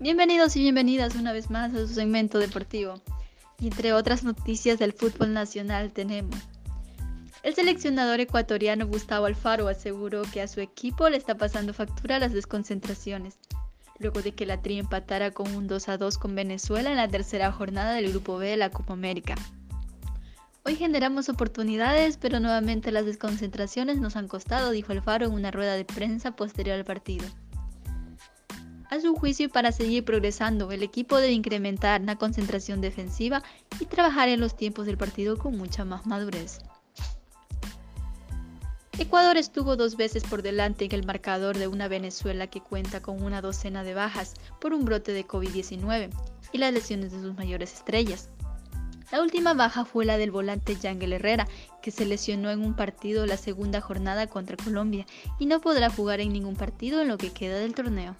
Bienvenidos 0.00 0.54
y 0.54 0.60
bienvenidas 0.60 1.16
una 1.16 1.32
vez 1.32 1.50
más 1.50 1.74
a 1.74 1.78
su 1.78 1.92
segmento 1.92 2.38
deportivo. 2.38 3.02
Y 3.58 3.66
entre 3.66 3.92
otras 3.92 4.22
noticias 4.22 4.78
del 4.78 4.92
fútbol 4.92 5.32
nacional 5.32 5.90
tenemos. 5.90 6.38
El 7.42 7.56
seleccionador 7.56 8.20
ecuatoriano 8.20 8.86
Gustavo 8.86 9.26
Alfaro 9.26 9.66
aseguró 9.66 10.22
que 10.22 10.40
a 10.40 10.46
su 10.46 10.60
equipo 10.60 11.08
le 11.08 11.16
está 11.16 11.36
pasando 11.36 11.74
factura 11.74 12.20
las 12.20 12.32
desconcentraciones, 12.32 13.40
luego 13.98 14.22
de 14.22 14.30
que 14.30 14.46
la 14.46 14.62
Tri 14.62 14.78
empatara 14.78 15.32
con 15.32 15.52
un 15.52 15.66
2 15.66 15.88
a 15.88 15.98
2 15.98 16.16
con 16.16 16.36
Venezuela 16.36 16.90
en 16.90 16.96
la 16.96 17.08
tercera 17.08 17.50
jornada 17.50 17.94
del 17.94 18.10
Grupo 18.10 18.38
B 18.38 18.50
de 18.50 18.56
la 18.56 18.70
Copa 18.70 18.92
América. 18.92 19.34
Hoy 20.64 20.76
generamos 20.76 21.28
oportunidades, 21.28 22.18
pero 22.18 22.38
nuevamente 22.38 22.92
las 22.92 23.04
desconcentraciones 23.04 23.98
nos 23.98 24.14
han 24.14 24.28
costado, 24.28 24.70
dijo 24.70 24.92
Alfaro 24.92 25.26
en 25.26 25.32
una 25.32 25.50
rueda 25.50 25.74
de 25.74 25.84
prensa 25.84 26.36
posterior 26.36 26.76
al 26.76 26.84
partido. 26.84 27.26
A 28.90 29.00
su 29.00 29.14
juicio, 29.14 29.50
para 29.50 29.70
seguir 29.70 30.04
progresando, 30.04 30.72
el 30.72 30.82
equipo 30.82 31.18
debe 31.18 31.32
incrementar 31.32 32.00
la 32.00 32.16
concentración 32.16 32.80
defensiva 32.80 33.42
y 33.78 33.84
trabajar 33.84 34.28
en 34.28 34.40
los 34.40 34.56
tiempos 34.56 34.86
del 34.86 34.96
partido 34.96 35.36
con 35.36 35.58
mucha 35.58 35.84
más 35.84 36.06
madurez. 36.06 36.60
Ecuador 38.98 39.36
estuvo 39.36 39.76
dos 39.76 39.96
veces 39.96 40.24
por 40.24 40.42
delante 40.42 40.86
en 40.86 40.92
el 40.92 41.06
marcador 41.06 41.58
de 41.58 41.68
una 41.68 41.86
Venezuela 41.86 42.46
que 42.46 42.60
cuenta 42.60 43.00
con 43.00 43.22
una 43.22 43.42
docena 43.42 43.84
de 43.84 43.94
bajas 43.94 44.34
por 44.58 44.72
un 44.72 44.84
brote 44.84 45.12
de 45.12 45.26
COVID-19 45.26 46.10
y 46.52 46.58
las 46.58 46.72
lesiones 46.72 47.12
de 47.12 47.20
sus 47.20 47.36
mayores 47.36 47.74
estrellas. 47.74 48.30
La 49.12 49.22
última 49.22 49.54
baja 49.54 49.84
fue 49.84 50.04
la 50.04 50.18
del 50.18 50.30
volante 50.30 50.76
Yangel 50.76 51.12
Herrera, 51.12 51.46
que 51.80 51.90
se 51.90 52.06
lesionó 52.06 52.50
en 52.50 52.64
un 52.64 52.74
partido 52.74 53.24
la 53.24 53.36
segunda 53.36 53.80
jornada 53.80 54.26
contra 54.26 54.56
Colombia 54.56 55.06
y 55.38 55.46
no 55.46 55.60
podrá 55.60 55.90
jugar 55.90 56.20
en 56.20 56.32
ningún 56.32 56.56
partido 56.56 57.00
en 57.00 57.08
lo 57.08 57.18
que 57.18 57.32
queda 57.32 57.58
del 57.58 57.74
torneo. 57.74 58.16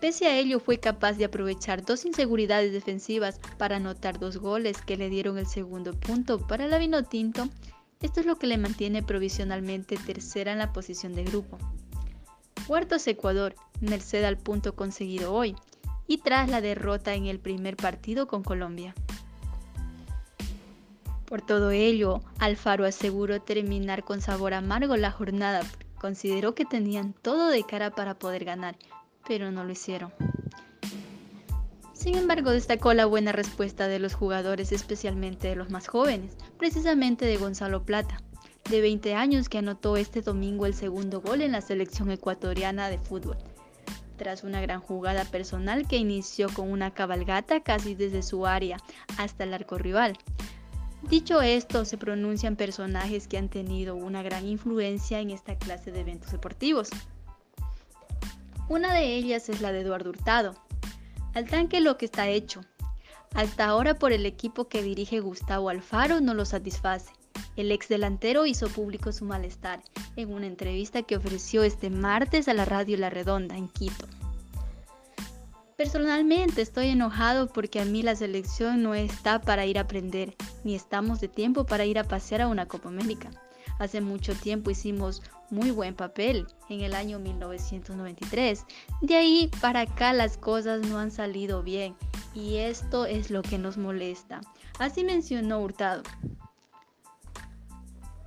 Pese 0.00 0.26
a 0.26 0.38
ello, 0.38 0.60
fue 0.60 0.80
capaz 0.80 1.12
de 1.14 1.26
aprovechar 1.26 1.84
dos 1.84 2.06
inseguridades 2.06 2.72
defensivas 2.72 3.38
para 3.58 3.76
anotar 3.76 4.18
dos 4.18 4.38
goles 4.38 4.80
que 4.80 4.96
le 4.96 5.10
dieron 5.10 5.36
el 5.36 5.46
segundo 5.46 5.92
punto 5.92 6.38
para 6.46 6.66
la 6.66 6.78
Vinotinto. 6.78 7.48
Esto 8.00 8.20
es 8.20 8.26
lo 8.26 8.36
que 8.36 8.46
le 8.46 8.56
mantiene 8.56 9.02
provisionalmente 9.02 9.98
tercera 9.98 10.52
en 10.52 10.58
la 10.58 10.72
posición 10.72 11.14
de 11.14 11.24
grupo. 11.24 11.58
Huertos 12.66 13.06
Ecuador, 13.08 13.54
merced 13.82 14.24
al 14.24 14.38
punto 14.38 14.74
conseguido 14.74 15.34
hoy, 15.34 15.54
y 16.06 16.18
tras 16.18 16.48
la 16.48 16.62
derrota 16.62 17.14
en 17.14 17.26
el 17.26 17.38
primer 17.38 17.76
partido 17.76 18.26
con 18.26 18.42
Colombia. 18.42 18.94
Por 21.26 21.42
todo 21.42 21.72
ello, 21.72 22.22
Alfaro 22.38 22.86
aseguró 22.86 23.40
terminar 23.42 24.02
con 24.02 24.22
sabor 24.22 24.54
amargo 24.54 24.96
la 24.96 25.12
jornada. 25.12 25.60
Consideró 26.00 26.54
que 26.54 26.64
tenían 26.64 27.12
todo 27.12 27.48
de 27.48 27.62
cara 27.64 27.90
para 27.90 28.18
poder 28.18 28.44
ganar, 28.44 28.76
pero 29.30 29.52
no 29.52 29.62
lo 29.62 29.70
hicieron. 29.70 30.12
Sin 31.92 32.16
embargo, 32.16 32.50
destacó 32.50 32.94
la 32.94 33.06
buena 33.06 33.30
respuesta 33.30 33.86
de 33.86 34.00
los 34.00 34.14
jugadores, 34.14 34.72
especialmente 34.72 35.46
de 35.46 35.54
los 35.54 35.70
más 35.70 35.86
jóvenes, 35.86 36.36
precisamente 36.58 37.26
de 37.26 37.36
Gonzalo 37.36 37.84
Plata, 37.84 38.20
de 38.68 38.80
20 38.80 39.14
años 39.14 39.48
que 39.48 39.58
anotó 39.58 39.96
este 39.96 40.20
domingo 40.20 40.66
el 40.66 40.74
segundo 40.74 41.20
gol 41.20 41.42
en 41.42 41.52
la 41.52 41.60
selección 41.60 42.10
ecuatoriana 42.10 42.90
de 42.90 42.98
fútbol, 42.98 43.36
tras 44.16 44.42
una 44.42 44.60
gran 44.60 44.80
jugada 44.80 45.24
personal 45.24 45.86
que 45.86 45.98
inició 45.98 46.48
con 46.48 46.68
una 46.68 46.92
cabalgata 46.92 47.60
casi 47.60 47.94
desde 47.94 48.24
su 48.24 48.48
área 48.48 48.78
hasta 49.16 49.44
el 49.44 49.54
arco 49.54 49.78
rival. 49.78 50.18
Dicho 51.08 51.40
esto, 51.40 51.84
se 51.84 51.96
pronuncian 51.96 52.56
personajes 52.56 53.28
que 53.28 53.38
han 53.38 53.48
tenido 53.48 53.94
una 53.94 54.24
gran 54.24 54.44
influencia 54.48 55.20
en 55.20 55.30
esta 55.30 55.56
clase 55.56 55.92
de 55.92 56.00
eventos 56.00 56.32
deportivos. 56.32 56.90
Una 58.70 58.94
de 58.94 59.16
ellas 59.16 59.48
es 59.48 59.60
la 59.60 59.72
de 59.72 59.80
Eduardo 59.80 60.10
Hurtado. 60.10 60.54
Al 61.34 61.48
tanque 61.48 61.80
lo 61.80 61.98
que 61.98 62.04
está 62.04 62.28
hecho. 62.28 62.60
Hasta 63.34 63.66
ahora 63.66 63.96
por 63.96 64.12
el 64.12 64.24
equipo 64.26 64.68
que 64.68 64.80
dirige 64.80 65.18
Gustavo 65.18 65.70
Alfaro 65.70 66.20
no 66.20 66.34
lo 66.34 66.44
satisface. 66.44 67.10
El 67.56 67.72
ex 67.72 67.88
delantero 67.88 68.46
hizo 68.46 68.68
público 68.68 69.10
su 69.10 69.24
malestar 69.24 69.82
en 70.14 70.32
una 70.32 70.46
entrevista 70.46 71.02
que 71.02 71.16
ofreció 71.16 71.64
este 71.64 71.90
martes 71.90 72.46
a 72.46 72.54
la 72.54 72.64
radio 72.64 72.96
La 72.96 73.10
Redonda 73.10 73.56
en 73.56 73.66
Quito. 73.66 74.06
Personalmente 75.76 76.62
estoy 76.62 76.90
enojado 76.90 77.48
porque 77.48 77.80
a 77.80 77.84
mí 77.84 78.04
la 78.04 78.14
selección 78.14 78.84
no 78.84 78.94
está 78.94 79.40
para 79.40 79.66
ir 79.66 79.78
a 79.78 79.82
aprender, 79.82 80.36
ni 80.62 80.76
estamos 80.76 81.20
de 81.20 81.26
tiempo 81.26 81.66
para 81.66 81.86
ir 81.86 81.98
a 81.98 82.04
pasear 82.04 82.42
a 82.42 82.46
una 82.46 82.66
Copa 82.66 82.88
América. 82.88 83.30
Hace 83.80 84.02
mucho 84.02 84.34
tiempo 84.34 84.70
hicimos 84.70 85.22
muy 85.48 85.70
buen 85.70 85.94
papel 85.94 86.46
en 86.68 86.82
el 86.82 86.94
año 86.94 87.18
1993. 87.18 88.66
De 89.00 89.16
ahí 89.16 89.50
para 89.62 89.80
acá 89.80 90.12
las 90.12 90.36
cosas 90.36 90.86
no 90.86 90.98
han 90.98 91.10
salido 91.10 91.62
bien 91.62 91.96
y 92.34 92.56
esto 92.56 93.06
es 93.06 93.30
lo 93.30 93.40
que 93.40 93.56
nos 93.56 93.78
molesta. 93.78 94.42
Así 94.78 95.02
mencionó 95.02 95.60
Hurtado. 95.60 96.02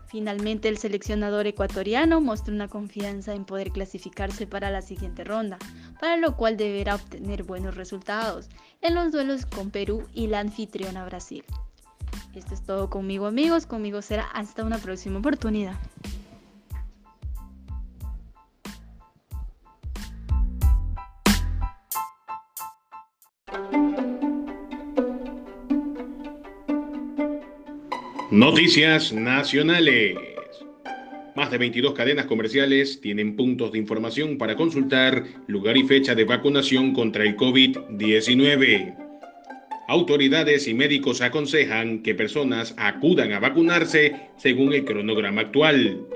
Finalmente 0.08 0.70
el 0.70 0.80
seleccionador 0.80 1.46
ecuatoriano 1.46 2.20
mostró 2.20 2.54
una 2.56 2.68
confianza 2.68 3.36
en 3.36 3.46
poder 3.46 3.72
clasificarse 3.72 4.48
para 4.48 4.72
la 4.72 4.82
siguiente 4.82 5.24
ronda, 5.24 5.60
para 6.00 6.18
lo 6.18 6.36
cual 6.36 6.58
deberá 6.58 6.96
obtener 6.96 7.44
buenos 7.44 7.76
resultados 7.76 8.50
en 8.82 8.96
los 8.96 9.12
duelos 9.12 9.46
con 9.46 9.70
Perú 9.70 10.08
y 10.14 10.28
la 10.28 10.40
anfitriona 10.40 11.06
Brasil. 11.06 11.46
Esto 12.36 12.56
es 12.56 12.64
todo 12.64 12.90
conmigo 12.90 13.28
amigos, 13.28 13.68
conmigo 13.68 14.02
será 14.02 14.24
hasta 14.24 14.64
una 14.64 14.80
próxima 14.80 15.20
oportunidad. 15.20 15.76
Noticias 28.32 29.14
nacionales. 29.14 30.18
Más 31.36 31.52
de 31.52 31.60
22 31.60 31.94
cadenas 31.94 32.26
comerciales 32.26 33.00
tienen 33.00 33.36
puntos 33.36 33.72
de 33.72 33.78
información 33.78 34.40
para 34.40 34.56
consultar 34.56 35.24
lugar 35.46 35.78
y 35.78 35.84
fecha 35.84 36.16
de 36.16 36.24
vacunación 36.24 36.94
contra 36.94 37.24
el 37.24 37.38
COVID-19. 37.38 39.03
Autoridades 39.94 40.68
y 40.68 40.74
médicos 40.74 41.22
aconsejan 41.22 42.02
que 42.02 42.16
personas 42.16 42.74
acudan 42.80 43.32
a 43.32 43.40
vacunarse 43.40 44.16
según 44.38 44.74
el 44.74 44.86
cronograma 44.86 45.42
actual. 45.42 46.08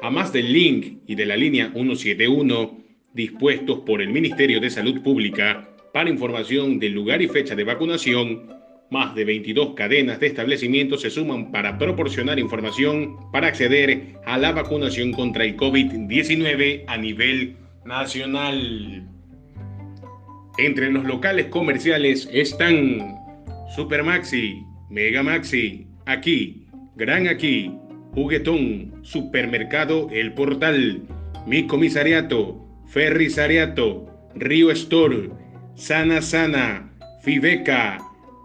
A 0.00 0.08
más 0.08 0.32
del 0.32 0.50
link 0.50 1.00
y 1.06 1.14
de 1.14 1.26
la 1.26 1.36
línea 1.36 1.70
171 1.74 2.82
dispuestos 3.12 3.80
por 3.80 4.00
el 4.00 4.08
Ministerio 4.08 4.58
de 4.58 4.70
Salud 4.70 5.02
Pública 5.02 5.68
para 5.92 6.08
información 6.08 6.78
del 6.78 6.92
lugar 6.92 7.20
y 7.20 7.28
fecha 7.28 7.54
de 7.54 7.64
vacunación, 7.64 8.48
más 8.90 9.14
de 9.14 9.26
22 9.26 9.74
cadenas 9.74 10.18
de 10.18 10.28
establecimientos 10.28 11.02
se 11.02 11.10
suman 11.10 11.52
para 11.52 11.76
proporcionar 11.76 12.38
información 12.38 13.18
para 13.32 13.48
acceder 13.48 14.14
a 14.24 14.38
la 14.38 14.52
vacunación 14.52 15.12
contra 15.12 15.44
el 15.44 15.58
COVID-19 15.58 16.84
a 16.86 16.96
nivel 16.96 17.54
nacional. 17.84 19.11
Entre 20.58 20.92
los 20.92 21.04
locales 21.04 21.46
comerciales 21.46 22.28
están 22.30 23.16
Supermaxi, 23.74 24.62
Mega 24.90 25.22
Maxi, 25.22 25.86
Aquí, 26.04 26.66
Gran 26.96 27.26
Aquí, 27.26 27.74
Juguetón, 28.14 28.92
Supermercado 29.02 30.08
El 30.12 30.34
Portal, 30.34 31.08
Mi 31.46 31.66
Comisariato, 31.66 32.62
Ferrisariato, 32.86 34.06
Río 34.34 34.70
Store, 34.72 35.30
Sana 35.74 36.20
Sana, 36.20 36.92
Fibeca, 37.22 37.98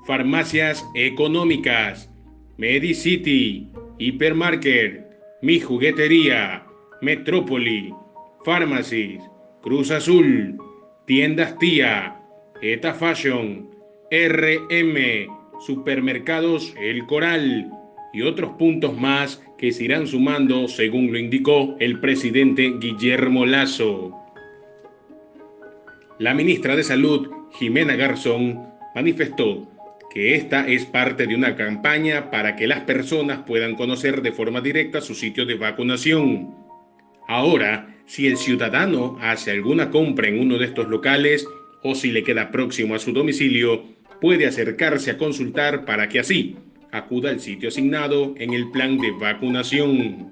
Farmacias 0.05 0.85
Económicas, 0.95 2.09
Medicity, 2.57 3.69
Hipermarket, 3.99 5.05
Mi 5.41 5.59
Juguetería, 5.59 6.65
Metrópoli, 7.01 7.93
Pharmacies, 8.45 9.21
Cruz 9.61 9.91
Azul, 9.91 10.57
Tiendas 11.07 11.57
Tía, 11.57 12.19
Eta 12.61 12.93
Fashion, 12.93 13.69
RM, 14.11 15.29
Supermercados 15.65 16.75
El 16.77 17.05
Coral 17.05 17.71
y 18.11 18.23
otros 18.23 18.51
puntos 18.57 18.93
más 18.99 19.41
que 19.57 19.71
se 19.71 19.85
irán 19.85 20.05
sumando 20.05 20.67
según 20.67 21.13
lo 21.13 21.17
indicó 21.17 21.77
el 21.79 22.01
presidente 22.01 22.73
Guillermo 22.77 23.45
Lazo. 23.45 24.13
La 26.19 26.33
ministra 26.33 26.75
de 26.75 26.83
Salud, 26.83 27.31
Jimena 27.53 27.95
Garzón, 27.95 28.67
manifestó 28.93 29.65
que 30.13 30.35
esta 30.35 30.67
es 30.67 30.85
parte 30.85 31.25
de 31.25 31.35
una 31.35 31.55
campaña 31.55 32.29
para 32.29 32.57
que 32.57 32.67
las 32.67 32.81
personas 32.81 33.43
puedan 33.47 33.75
conocer 33.75 34.21
de 34.21 34.33
forma 34.33 34.59
directa 34.59 34.99
su 34.99 35.15
sitio 35.15 35.45
de 35.45 35.55
vacunación. 35.55 36.53
Ahora, 37.29 37.96
si 38.07 38.25
el 38.25 38.37
ciudadano 38.37 39.17
hace 39.21 39.51
alguna 39.51 39.91
compra 39.91 40.29
en 40.29 40.39
uno 40.39 40.57
de 40.57 40.65
estos 40.65 40.87
locales 40.87 41.45
o 41.83 41.93
si 41.93 42.11
le 42.11 42.23
queda 42.23 42.51
próximo 42.51 42.95
a 42.95 42.99
su 42.99 43.11
domicilio, 43.11 43.83
puede 44.21 44.47
acercarse 44.47 45.11
a 45.11 45.17
consultar 45.17 45.85
para 45.85 46.07
que 46.09 46.19
así 46.19 46.55
acuda 46.91 47.29
al 47.29 47.41
sitio 47.41 47.67
asignado 47.67 48.33
en 48.37 48.53
el 48.53 48.71
plan 48.71 48.97
de 48.97 49.11
vacunación. 49.11 50.31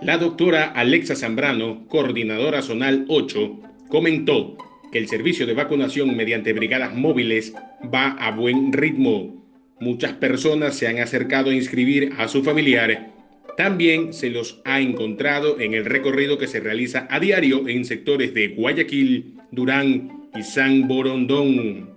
La 0.00 0.18
doctora 0.18 0.64
Alexa 0.64 1.14
Zambrano, 1.14 1.86
coordinadora 1.86 2.62
zonal 2.62 3.04
8, 3.08 3.60
comentó 3.88 4.56
que 4.90 4.98
el 4.98 5.08
servicio 5.08 5.46
de 5.46 5.54
vacunación 5.54 6.16
mediante 6.16 6.54
brigadas 6.54 6.94
móviles 6.94 7.54
va 7.94 8.12
a 8.12 8.32
buen 8.32 8.72
ritmo. 8.72 9.44
Muchas 9.80 10.14
personas 10.14 10.76
se 10.76 10.88
han 10.88 10.98
acercado 10.98 11.50
a 11.50 11.54
inscribir 11.54 12.14
a 12.18 12.26
su 12.26 12.42
familiar. 12.42 13.11
También 13.56 14.12
se 14.12 14.30
los 14.30 14.60
ha 14.64 14.80
encontrado 14.80 15.60
en 15.60 15.74
el 15.74 15.84
recorrido 15.84 16.38
que 16.38 16.46
se 16.46 16.60
realiza 16.60 17.06
a 17.10 17.20
diario 17.20 17.68
en 17.68 17.84
sectores 17.84 18.32
de 18.34 18.48
Guayaquil, 18.48 19.34
Durán 19.50 20.28
y 20.34 20.42
San 20.42 20.88
Borondón. 20.88 21.90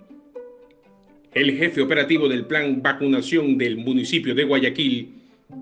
El 1.34 1.56
jefe 1.56 1.80
operativo 1.82 2.28
del 2.28 2.46
plan 2.46 2.82
vacunación 2.82 3.58
del 3.58 3.78
municipio 3.78 4.34
de 4.34 4.44
Guayaquil 4.44 5.14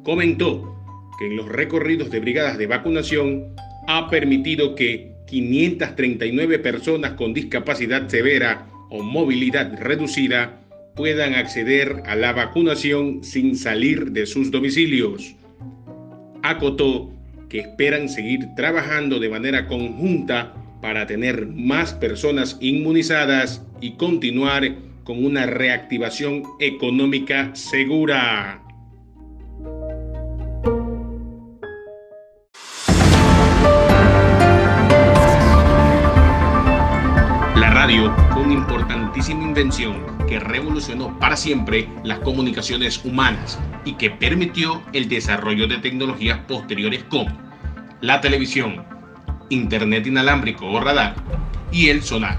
comentó 0.03 0.75
que 1.19 1.27
en 1.27 1.37
los 1.37 1.49
recorridos 1.49 2.11
de 2.11 2.21
brigadas 2.21 2.59
de 2.59 2.67
vacunación 2.67 3.55
ha 3.87 4.09
permitido 4.11 4.75
que 4.75 5.13
539 5.27 6.59
personas 6.59 7.13
con 7.13 7.35
discapacidad 7.35 8.09
severa 8.09 8.69
o 8.91 9.03
movilidad 9.03 9.77
reducida 9.81 10.61
puedan 10.95 11.35
acceder 11.35 12.03
a 12.07 12.15
la 12.15 12.33
vacunación 12.33 13.25
sin 13.25 13.57
salir 13.57 14.13
de 14.13 14.27
sus 14.27 14.51
domicilios. 14.51 15.35
Acotó 16.45 17.11
que 17.49 17.61
esperan 17.61 18.07
seguir 18.11 18.55
trabajando 18.55 19.19
de 19.19 19.31
manera 19.31 19.67
conjunta 19.67 20.53
para 20.83 21.07
tener 21.07 21.47
más 21.47 21.95
personas 21.95 22.59
inmunizadas 22.61 23.65
y 23.81 23.93
continuar 23.93 24.75
con 25.05 25.25
una 25.25 25.47
reactivación 25.47 26.43
económica 26.61 27.51
segura. 27.55 28.61
La 37.57 37.71
radio 37.73 38.15
fue 38.35 38.43
una 38.43 38.53
importantísima 38.53 39.45
invención 39.45 39.95
que 40.29 40.39
revolucionó 40.41 41.19
para 41.19 41.39
siempre 41.39 41.89
las 42.03 42.19
comunicaciones 42.19 43.03
humanas 43.03 43.59
y 43.85 43.95
que 43.95 44.11
permitió 44.11 44.83
el 44.93 45.09
desarrollo 45.09 45.67
de 45.67 45.79
tecnologías 45.79 46.39
posteriores 46.49 47.05
como 47.05 47.37
la 48.01 48.21
televisión, 48.21 48.85
internet 49.51 50.07
inalámbrico 50.07 50.67
o 50.67 50.81
radar 50.81 51.15
y 51.73 51.89
el 51.89 52.03
sonar. 52.03 52.39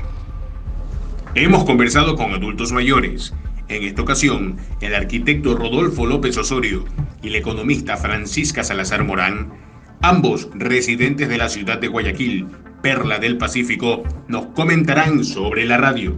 Hemos 1.34 1.66
conversado 1.66 2.16
con 2.16 2.34
adultos 2.34 2.72
mayores. 2.72 3.34
En 3.68 3.84
esta 3.84 4.04
ocasión, 4.04 4.58
el 4.80 4.94
arquitecto 4.94 5.56
Rodolfo 5.56 6.06
López 6.06 6.38
Osorio 6.38 6.86
y 7.22 7.30
la 7.30 7.40
economista 7.40 7.98
Francisca 7.98 8.64
Salazar 8.64 9.04
Morán, 9.04 9.52
ambos 10.02 10.50
residentes 10.54 11.28
de 11.28 11.38
la 11.38 11.50
ciudad 11.50 11.80
de 11.80 11.88
Guayaquil, 11.88 12.48
Perla 12.82 13.18
del 13.18 13.38
Pacífico, 13.38 14.04
nos 14.28 14.46
comentarán 14.48 15.26
sobre 15.26 15.66
la 15.66 15.78
radio. 15.78 16.16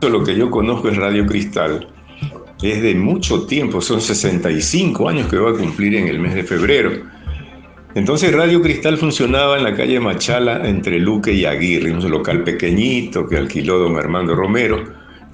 Lo 0.00 0.22
que 0.22 0.36
yo 0.36 0.50
conozco 0.50 0.88
es 0.88 0.96
Radio 0.96 1.26
Cristal. 1.26 1.88
Es 2.62 2.82
de 2.82 2.94
mucho 2.94 3.46
tiempo, 3.46 3.80
son 3.80 4.00
65 4.00 5.08
años 5.08 5.28
que 5.28 5.36
va 5.36 5.50
a 5.50 5.54
cumplir 5.54 5.94
en 5.94 6.08
el 6.08 6.18
mes 6.18 6.34
de 6.34 6.42
febrero 6.42 6.90
entonces 7.94 8.32
Radio 8.32 8.60
Cristal 8.60 8.98
funcionaba 8.98 9.56
en 9.56 9.64
la 9.64 9.74
calle 9.74 9.98
Machala 9.98 10.68
entre 10.68 11.00
Luque 11.00 11.32
y 11.32 11.46
Aguirre, 11.46 11.90
un 11.90 12.10
local 12.10 12.44
pequeñito 12.44 13.26
que 13.26 13.36
alquiló 13.36 13.78
don 13.78 13.96
Armando 13.96 14.34
Romero, 14.34 14.84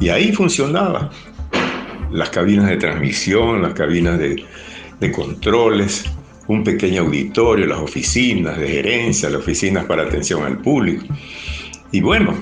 y 0.00 0.08
ahí 0.08 0.32
funcionaba. 0.32 1.10
Las 2.12 2.30
cabinas 2.30 2.68
de 2.68 2.76
transmisión, 2.76 3.60
las 3.60 3.74
cabinas 3.74 4.18
de, 4.18 4.46
controles, 5.12 6.04
un 6.46 6.64
pequeño 6.64 7.02
auditorio, 7.02 7.66
las 7.66 7.80
oficinas 7.80 8.58
de 8.58 8.68
gerencia, 8.68 9.28
las 9.28 9.40
oficinas 9.40 9.84
para 9.84 10.04
atención 10.04 10.44
al 10.44 10.58
público. 10.58 11.04
Y 11.92 12.00
bueno, 12.00 12.34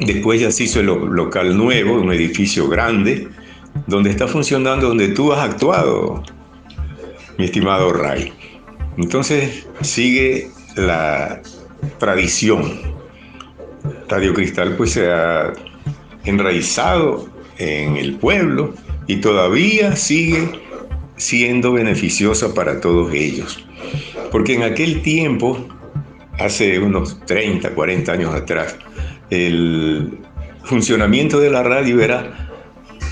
después 0.00 0.40
ya 0.40 0.50
se 0.50 0.64
hizo 0.64 0.80
el 0.80 0.86
local 0.86 1.56
nuevo, 1.56 1.94
un 1.94 2.12
edificio 2.12 2.68
grande, 2.68 3.28
donde 3.86 4.10
está 4.10 4.26
funcionando, 4.26 4.88
donde 4.88 5.08
tú 5.08 5.32
has 5.32 5.40
actuado, 5.40 6.22
mi 7.38 7.44
estimado 7.44 7.92
Ray. 7.92 8.32
Entonces 8.96 9.66
sigue 9.82 10.50
la 10.76 11.40
tradición. 11.98 12.80
Radio 14.08 14.32
Cristal 14.32 14.76
pues 14.76 14.92
se 14.92 15.10
ha 15.10 15.52
enraizado 16.24 17.28
en 17.58 17.96
el 17.96 18.14
pueblo 18.16 18.74
y 19.06 19.16
todavía 19.16 19.96
sigue 19.96 20.48
siendo 21.16 21.72
beneficiosa 21.72 22.54
para 22.54 22.80
todos 22.80 23.12
ellos. 23.12 23.64
Porque 24.30 24.54
en 24.54 24.62
aquel 24.62 25.02
tiempo, 25.02 25.68
hace 26.38 26.78
unos 26.78 27.20
30, 27.26 27.70
40 27.70 28.12
años 28.12 28.34
atrás, 28.34 28.76
el 29.30 30.18
funcionamiento 30.64 31.38
de 31.38 31.50
la 31.50 31.62
radio 31.62 32.00
era 32.00 32.53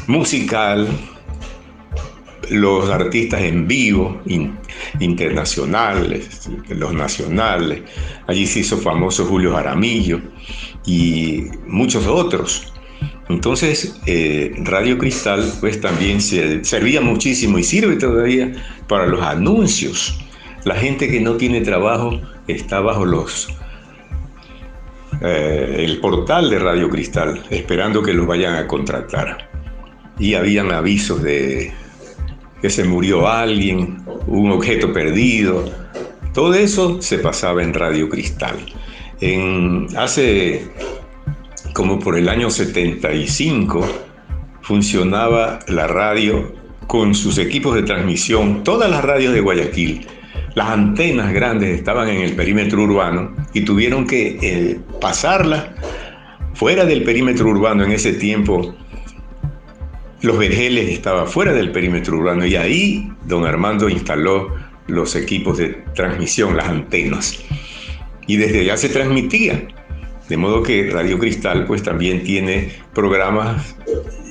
musical, 0.06 0.88
los 2.50 2.90
artistas 2.90 3.40
en 3.42 3.66
vivo, 3.66 4.20
internacionales, 5.00 6.48
los 6.68 6.92
nacionales. 6.92 7.82
Allí 8.26 8.46
se 8.46 8.60
hizo 8.60 8.78
famoso 8.78 9.24
Julio 9.26 9.54
Jaramillo 9.54 10.20
y 10.84 11.46
muchos 11.66 12.06
otros. 12.06 12.72
Entonces, 13.28 14.00
eh, 14.06 14.52
Radio 14.58 14.98
Cristal 14.98 15.50
pues 15.60 15.80
también 15.80 16.20
se, 16.20 16.64
servía 16.64 17.00
muchísimo 17.00 17.58
y 17.58 17.64
sirve 17.64 17.96
todavía 17.96 18.52
para 18.88 19.06
los 19.06 19.22
anuncios. 19.22 20.18
La 20.64 20.74
gente 20.74 21.08
que 21.08 21.20
no 21.20 21.36
tiene 21.36 21.60
trabajo 21.60 22.20
está 22.46 22.80
bajo 22.80 23.04
los 23.04 23.48
eh, 25.20 25.76
el 25.78 26.00
portal 26.00 26.50
de 26.50 26.58
Radio 26.58 26.90
Cristal, 26.90 27.42
esperando 27.50 28.02
que 28.02 28.12
los 28.12 28.26
vayan 28.26 28.56
a 28.56 28.66
contratar. 28.66 29.51
Y 30.22 30.34
habían 30.34 30.70
avisos 30.70 31.20
de 31.20 31.72
que 32.60 32.70
se 32.70 32.84
murió 32.84 33.26
alguien, 33.26 34.04
un 34.28 34.52
objeto 34.52 34.92
perdido. 34.92 35.68
Todo 36.32 36.54
eso 36.54 37.02
se 37.02 37.18
pasaba 37.18 37.60
en 37.64 37.74
Radio 37.74 38.08
Cristal. 38.08 38.54
En, 39.20 39.88
hace 39.96 40.68
como 41.72 41.98
por 41.98 42.16
el 42.16 42.28
año 42.28 42.50
75 42.50 43.84
funcionaba 44.60 45.58
la 45.66 45.88
radio 45.88 46.54
con 46.86 47.16
sus 47.16 47.38
equipos 47.38 47.74
de 47.74 47.82
transmisión, 47.82 48.62
todas 48.62 48.88
las 48.88 49.04
radios 49.04 49.34
de 49.34 49.40
Guayaquil. 49.40 50.06
Las 50.54 50.68
antenas 50.68 51.32
grandes 51.32 51.76
estaban 51.76 52.08
en 52.08 52.20
el 52.20 52.36
perímetro 52.36 52.84
urbano 52.84 53.34
y 53.54 53.62
tuvieron 53.62 54.06
que 54.06 54.38
eh, 54.40 54.78
pasarlas 55.00 55.64
fuera 56.54 56.84
del 56.84 57.02
perímetro 57.02 57.48
urbano 57.48 57.82
en 57.82 57.90
ese 57.90 58.12
tiempo 58.12 58.76
los 60.22 60.38
Vergeles 60.38 60.88
estaba 60.88 61.26
fuera 61.26 61.52
del 61.52 61.72
perímetro 61.72 62.16
urbano 62.16 62.46
y 62.46 62.54
ahí 62.54 63.12
don 63.26 63.44
Armando 63.44 63.88
instaló 63.88 64.54
los 64.86 65.16
equipos 65.16 65.58
de 65.58 65.70
transmisión, 65.94 66.56
las 66.56 66.68
antenas. 66.68 67.44
Y 68.26 68.36
desde 68.36 68.60
allá 68.60 68.76
se 68.76 68.88
transmitía. 68.88 69.66
De 70.28 70.36
modo 70.36 70.62
que 70.62 70.88
Radio 70.90 71.18
Cristal 71.18 71.66
pues 71.66 71.82
también 71.82 72.22
tiene 72.22 72.70
programas 72.94 73.76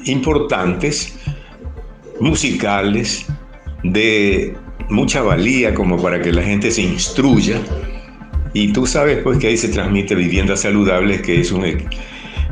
importantes, 0.05 1.19
musicales, 2.19 3.25
de 3.83 4.55
mucha 4.89 5.21
valía 5.21 5.73
como 5.73 6.01
para 6.01 6.21
que 6.21 6.31
la 6.31 6.41
gente 6.41 6.71
se 6.71 6.83
instruya. 6.83 7.59
Y 8.53 8.71
tú 8.71 8.87
sabes 8.87 9.19
pues 9.19 9.37
que 9.39 9.47
ahí 9.47 9.57
se 9.57 9.67
transmite 9.67 10.15
Viviendas 10.15 10.61
Saludables, 10.61 11.21
que 11.21 11.41
es 11.41 11.51
un, 11.51 11.65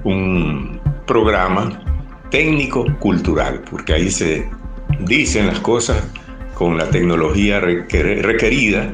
un 0.03 0.81
programa 1.07 1.88
técnico-cultural, 2.29 3.61
porque 3.69 3.93
ahí 3.93 4.11
se 4.11 4.49
dicen 4.99 5.47
las 5.47 5.59
cosas 5.59 6.03
con 6.53 6.77
la 6.77 6.89
tecnología 6.89 7.59
requerida, 7.59 8.91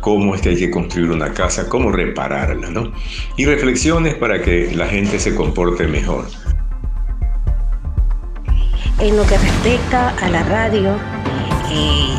cómo 0.00 0.34
es 0.34 0.40
que 0.40 0.50
hay 0.50 0.56
que 0.56 0.70
construir 0.70 1.10
una 1.10 1.32
casa, 1.32 1.68
cómo 1.68 1.90
repararla, 1.90 2.70
¿no? 2.70 2.92
Y 3.36 3.44
reflexiones 3.44 4.14
para 4.14 4.40
que 4.42 4.72
la 4.74 4.86
gente 4.86 5.18
se 5.18 5.34
comporte 5.34 5.86
mejor. 5.86 6.26
En 8.98 9.16
lo 9.16 9.26
que 9.26 9.36
respecta 9.36 10.10
a 10.10 10.28
la 10.30 10.42
radio, 10.44 10.96
eh, 11.70 12.14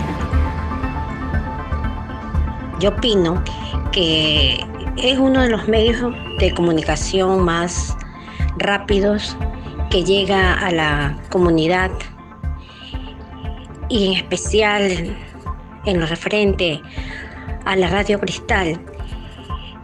yo 2.79 2.89
opino 2.89 3.43
que 3.91 4.59
es 4.97 5.17
uno 5.17 5.41
de 5.41 5.49
los 5.49 5.67
medios 5.67 6.13
de 6.39 6.53
comunicación 6.53 7.43
más 7.43 7.97
rápidos 8.57 9.35
que 9.89 10.03
llega 10.03 10.53
a 10.53 10.71
la 10.71 11.17
comunidad 11.29 11.91
y 13.89 14.07
en 14.07 14.13
especial 14.13 15.15
en 15.85 15.99
lo 15.99 16.05
referente 16.05 16.81
a 17.65 17.75
la 17.75 17.89
radio 17.89 18.19
cristal 18.19 18.79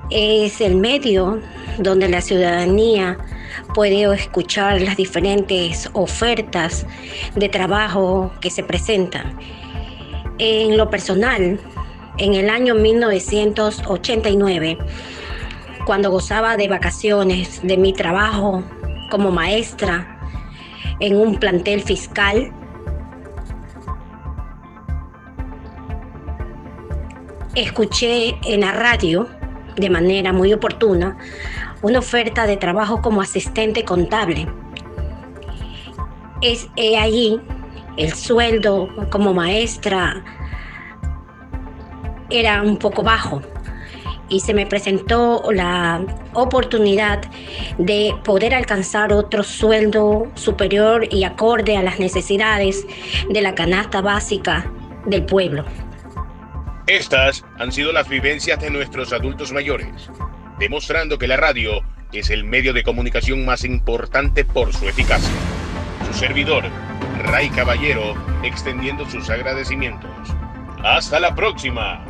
es 0.10 0.62
el 0.62 0.76
medio 0.76 1.42
donde 1.80 2.08
la 2.10 2.22
ciudadanía 2.22 3.18
puede 3.74 4.04
escuchar 4.14 4.82
las 4.82 4.98
diferentes 4.98 5.90
ofertas 5.94 6.86
de 7.36 7.50
trabajo 7.50 8.32
que 8.42 8.50
se 8.50 8.64
presentan. 8.64 9.38
En 10.38 10.78
lo 10.78 10.90
personal, 10.90 11.60
en 12.18 12.34
el 12.34 12.50
año 12.50 12.74
1989, 12.76 14.78
cuando 15.86 16.12
gozaba 16.12 16.58
de 16.58 16.68
vacaciones 16.68 17.62
de 17.64 17.78
mi 17.78 17.94
trabajo 17.94 18.64
como 19.14 19.30
maestra 19.30 20.18
en 21.00 21.16
un 21.16 21.36
plantel 21.36 21.84
fiscal, 21.84 22.52
escuché 27.54 28.36
en 28.44 28.62
la 28.62 28.72
radio 28.72 29.28
de 29.76 29.92
manera 29.92 30.34
muy 30.34 30.52
oportuna 30.52 31.16
una 31.84 32.00
oferta 32.00 32.48
de 32.48 32.58
trabajo 32.58 33.04
como 33.04 33.22
asistente 33.22 33.86
contable. 33.86 34.48
Es 36.42 36.68
ahí 36.76 37.40
el 37.98 38.14
sueldo 38.14 38.90
como 39.12 39.32
maestra 39.32 40.24
era 42.32 42.64
un 42.64 42.78
poco 42.78 43.04
bajo 43.04 43.44
y 44.34 44.40
se 44.40 44.56
me 44.56 44.66
presentó 44.66 45.44
la 45.52 46.04
oportunidad 46.34 47.22
de 47.78 48.16
poder 48.24 48.56
alcanzar 48.56 49.14
otro 49.14 49.44
sueldo 49.44 50.28
superior 50.34 51.08
y 51.12 51.24
acorde 51.24 51.78
a 51.78 51.84
las 51.84 52.00
necesidades 52.00 52.84
de 53.30 53.42
la 53.42 53.54
canasta 53.54 54.02
básica 54.02 54.72
del 55.06 55.24
pueblo. 55.24 55.66
Estas 56.88 57.46
han 57.60 57.72
sido 57.72 57.94
las 57.94 58.10
vivencias 58.10 58.60
de 58.60 58.72
nuestros 58.72 59.14
adultos 59.14 59.54
mayores, 59.54 60.10
demostrando 60.58 61.20
que 61.20 61.28
la 61.28 61.38
radio 61.38 61.82
es 62.12 62.32
el 62.32 62.44
medio 62.44 62.74
de 62.74 62.82
comunicación 62.82 63.46
más 63.46 63.64
importante 63.64 64.46
por 64.46 64.74
su 64.74 64.90
eficacia. 64.90 65.30
Su 66.08 66.14
servidor, 66.18 66.64
Ray 67.20 67.50
Caballero, 67.50 68.16
extendiendo 68.44 69.08
sus 69.08 69.30
agradecimientos. 69.30 70.10
Hasta 70.84 71.20
la 71.20 71.36
próxima. 71.36 72.04